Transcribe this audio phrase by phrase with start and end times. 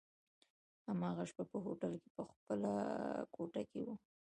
[0.87, 2.71] هماغه شپه په هوټل کي په خپله
[3.35, 3.95] کوټه کي وو.